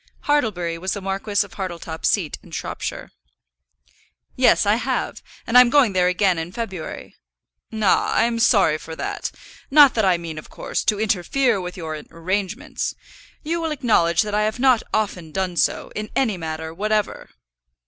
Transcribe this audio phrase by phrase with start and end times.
[0.21, 3.11] Hartlebury was the Marquis of Hartletop's seat in Shropshire.
[4.35, 5.21] "Yes, I have.
[5.45, 7.15] And I'm going there again in February."
[7.71, 9.29] "Ah, I'm sorry for that.
[9.69, 12.95] Not that I mean, of course, to interfere with your arrangements.
[13.43, 17.29] You will acknowledge that I have not often done so, in any matter whatever."